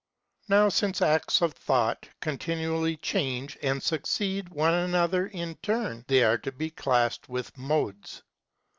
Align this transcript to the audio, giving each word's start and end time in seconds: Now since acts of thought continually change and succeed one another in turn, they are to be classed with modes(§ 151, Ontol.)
Now 0.49 0.69
since 0.69 0.99
acts 0.99 1.43
of 1.43 1.53
thought 1.53 2.09
continually 2.21 2.97
change 2.97 3.55
and 3.61 3.83
succeed 3.83 4.49
one 4.49 4.73
another 4.73 5.27
in 5.27 5.53
turn, 5.57 6.05
they 6.07 6.23
are 6.23 6.39
to 6.39 6.51
be 6.51 6.71
classed 6.71 7.29
with 7.29 7.55
modes(§ 7.55 7.57
151, 7.69 8.23
Ontol.) 8.23 8.27